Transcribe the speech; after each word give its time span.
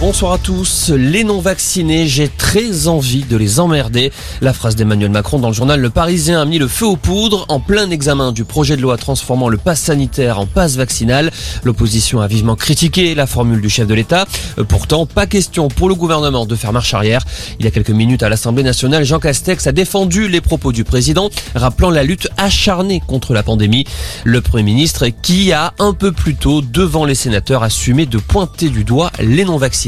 Bonsoir 0.00 0.34
à 0.34 0.38
tous. 0.38 0.90
Les 0.90 1.24
non-vaccinés, 1.24 2.06
j'ai 2.06 2.28
très 2.28 2.86
envie 2.86 3.24
de 3.24 3.36
les 3.36 3.58
emmerder. 3.58 4.12
La 4.40 4.52
phrase 4.52 4.76
d'Emmanuel 4.76 5.10
Macron 5.10 5.40
dans 5.40 5.48
le 5.48 5.54
journal 5.54 5.80
Le 5.80 5.90
Parisien 5.90 6.40
a 6.40 6.44
mis 6.44 6.58
le 6.58 6.68
feu 6.68 6.86
aux 6.86 6.96
poudres 6.96 7.46
en 7.48 7.58
plein 7.58 7.90
examen 7.90 8.30
du 8.30 8.44
projet 8.44 8.76
de 8.76 8.82
loi 8.82 8.96
transformant 8.96 9.48
le 9.48 9.56
pass 9.56 9.80
sanitaire 9.80 10.38
en 10.38 10.46
passe 10.46 10.76
vaccinal. 10.76 11.32
L'opposition 11.64 12.20
a 12.20 12.28
vivement 12.28 12.54
critiqué 12.54 13.16
la 13.16 13.26
formule 13.26 13.60
du 13.60 13.68
chef 13.68 13.88
de 13.88 13.94
l'État. 13.94 14.26
Pourtant, 14.68 15.04
pas 15.04 15.26
question 15.26 15.66
pour 15.66 15.88
le 15.88 15.96
gouvernement 15.96 16.46
de 16.46 16.54
faire 16.54 16.72
marche 16.72 16.94
arrière. 16.94 17.24
Il 17.58 17.64
y 17.64 17.68
a 17.68 17.72
quelques 17.72 17.90
minutes 17.90 18.22
à 18.22 18.28
l'Assemblée 18.28 18.62
nationale, 18.62 19.04
Jean 19.04 19.18
Castex 19.18 19.66
a 19.66 19.72
défendu 19.72 20.28
les 20.28 20.40
propos 20.40 20.70
du 20.70 20.84
président, 20.84 21.28
rappelant 21.56 21.90
la 21.90 22.04
lutte 22.04 22.28
acharnée 22.36 23.02
contre 23.04 23.34
la 23.34 23.42
pandémie. 23.42 23.84
Le 24.22 24.42
Premier 24.42 24.62
ministre 24.62 25.08
qui 25.08 25.52
a 25.52 25.74
un 25.80 25.92
peu 25.92 26.12
plus 26.12 26.36
tôt, 26.36 26.62
devant 26.62 27.04
les 27.04 27.16
sénateurs, 27.16 27.64
assumé 27.64 28.06
de 28.06 28.18
pointer 28.18 28.68
du 28.68 28.84
doigt 28.84 29.10
les 29.18 29.44
non-vaccinés. 29.44 29.87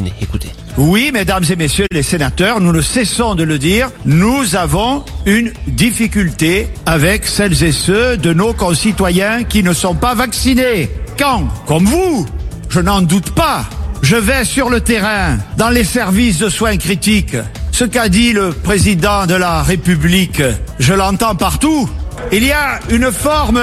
Oui, 0.77 1.11
mesdames 1.13 1.45
et 1.51 1.57
messieurs 1.57 1.87
les 1.93 2.03
sénateurs, 2.03 2.61
nous 2.61 2.73
ne 2.73 2.81
cessons 2.81 3.35
de 3.35 3.43
le 3.43 3.59
dire, 3.59 3.91
nous 4.05 4.57
avons 4.57 5.05
une 5.27 5.53
difficulté 5.67 6.69
avec 6.87 7.27
celles 7.27 7.63
et 7.65 7.73
ceux 7.73 8.17
de 8.17 8.33
nos 8.33 8.53
concitoyens 8.53 9.45
qui 9.45 9.63
ne 9.63 9.73
sont 9.73 9.95
pas 9.95 10.15
vaccinés. 10.15 10.89
Quand, 11.19 11.49
comme 11.67 11.85
vous, 11.85 12.27
je 12.69 12.81
n'en 12.81 13.03
doute 13.03 13.31
pas, 13.31 13.65
je 14.03 14.17
vais 14.17 14.45
sur 14.45 14.71
le 14.71 14.81
terrain, 14.81 15.37
dans 15.57 15.71
les 15.71 15.85
services 15.85 16.39
de 16.39 16.49
soins 16.49 16.77
critiques, 16.77 17.37
ce 17.73 17.85
qu'a 17.85 18.09
dit 18.09 18.33
le 18.33 18.51
président 18.53 19.27
de 19.27 19.35
la 19.35 19.63
République, 19.63 20.43
je 20.79 20.95
l'entends 20.95 21.35
partout. 21.35 21.89
Il 22.33 22.45
y 22.45 22.53
a 22.53 22.79
une 22.91 23.11
forme 23.11 23.61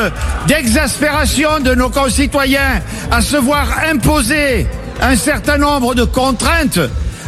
d'exaspération 0.47 1.59
de 1.59 1.73
nos 1.73 1.89
concitoyens 1.89 2.81
à 3.11 3.21
se 3.21 3.37
voir 3.37 3.67
imposer 3.89 4.67
un 5.01 5.15
certain 5.15 5.57
nombre 5.57 5.95
de 5.95 6.03
contraintes, 6.03 6.79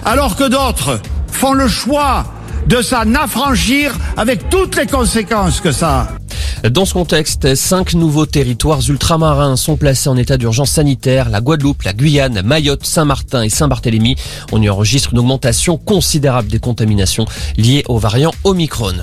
alors 0.06 0.36
que 0.36 0.48
d'autres 0.48 1.00
font 1.32 1.54
le 1.54 1.68
choix 1.68 2.26
de 2.68 2.82
s'en 2.82 3.14
affranchir 3.16 3.94
avec 4.18 4.50
toutes 4.50 4.76
les 4.76 4.86
conséquences 4.86 5.62
que 5.62 5.72
ça 5.72 6.02
a. 6.02 6.08
Dans 6.70 6.84
ce 6.84 6.94
contexte, 6.94 7.56
cinq 7.56 7.94
nouveaux 7.94 8.26
territoires 8.26 8.82
ultramarins 8.90 9.56
sont 9.56 9.78
placés 9.78 10.10
en 10.10 10.18
état 10.18 10.36
d'urgence 10.36 10.72
sanitaire. 10.72 11.30
La 11.30 11.40
Guadeloupe, 11.40 11.84
la 11.84 11.94
Guyane, 11.94 12.42
Mayotte, 12.42 12.86
Saint-Martin 12.86 13.44
et 13.44 13.50
Saint-Barthélemy. 13.50 14.18
On 14.52 14.62
y 14.62 14.70
enregistre 14.70 15.14
une 15.14 15.20
augmentation 15.20 15.78
considérable 15.78 16.50
des 16.50 16.60
contaminations 16.60 17.26
liées 17.56 17.84
au 17.88 17.98
variant 17.98 18.32
Omicron. 18.44 18.96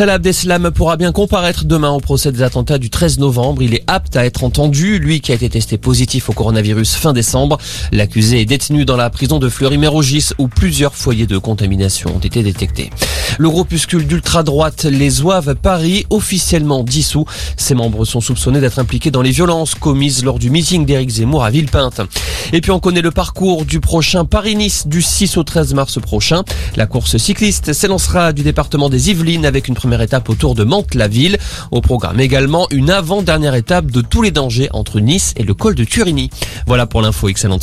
Salah 0.00 0.14
Abdeslam 0.14 0.70
pourra 0.70 0.96
bien 0.96 1.12
comparaître 1.12 1.66
demain 1.66 1.90
au 1.90 2.00
procès 2.00 2.32
des 2.32 2.40
attentats 2.40 2.78
du 2.78 2.88
13 2.88 3.18
novembre. 3.18 3.62
Il 3.62 3.74
est 3.74 3.84
apte 3.86 4.16
à 4.16 4.24
être 4.24 4.44
entendu, 4.44 4.98
lui 4.98 5.20
qui 5.20 5.30
a 5.30 5.34
été 5.34 5.50
testé 5.50 5.76
positif 5.76 6.30
au 6.30 6.32
coronavirus 6.32 6.94
fin 6.94 7.12
décembre. 7.12 7.58
L'accusé 7.92 8.40
est 8.40 8.46
détenu 8.46 8.86
dans 8.86 8.96
la 8.96 9.10
prison 9.10 9.38
de 9.38 9.50
Fleury-Mérogis 9.50 10.30
où 10.38 10.48
plusieurs 10.48 10.94
foyers 10.94 11.26
de 11.26 11.36
contamination 11.36 12.16
ont 12.16 12.18
été 12.18 12.42
détectés. 12.42 12.88
Le 13.36 13.50
groupuscule 13.50 14.06
d'ultra-droite 14.06 14.84
Les 14.84 15.20
Oeuvres 15.20 15.54
Paris, 15.54 16.06
officiellement 16.08 16.82
dissous. 16.82 17.26
Ses 17.58 17.74
membres 17.74 18.06
sont 18.06 18.22
soupçonnés 18.22 18.60
d'être 18.60 18.78
impliqués 18.78 19.10
dans 19.10 19.22
les 19.22 19.32
violences 19.32 19.74
commises 19.74 20.24
lors 20.24 20.38
du 20.38 20.48
meeting 20.48 20.86
d'Éric 20.86 21.10
Zemmour 21.10 21.44
à 21.44 21.50
Villepinte. 21.50 22.00
Et 22.54 22.60
puis 22.60 22.70
on 22.70 22.80
connaît 22.80 23.02
le 23.02 23.10
parcours 23.10 23.66
du 23.66 23.80
prochain 23.80 24.24
Paris-Nice 24.24 24.86
du 24.86 25.02
6 25.02 25.36
au 25.36 25.44
13 25.44 25.74
mars 25.74 26.00
prochain. 26.00 26.42
La 26.76 26.86
course 26.86 27.18
cycliste 27.18 27.74
s'élancera 27.74 28.32
du 28.32 28.42
département 28.42 28.88
des 28.88 29.10
Yvelines 29.10 29.44
avec 29.44 29.68
une 29.68 29.74
première 29.90 30.02
étape 30.02 30.28
autour 30.28 30.54
de 30.54 30.62
Mantes-la-Ville. 30.62 31.36
Au 31.72 31.80
programme 31.80 32.20
également 32.20 32.68
une 32.70 32.90
avant-dernière 32.90 33.56
étape 33.56 33.90
de 33.90 34.02
tous 34.02 34.22
les 34.22 34.30
dangers 34.30 34.68
entre 34.72 35.00
Nice 35.00 35.34
et 35.36 35.42
le 35.42 35.52
col 35.52 35.74
de 35.74 35.82
Turini. 35.82 36.30
Voilà 36.64 36.86
pour 36.86 37.02
l'info 37.02 37.28
excellente. 37.28 37.58